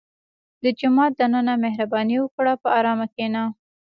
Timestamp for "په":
2.63-2.67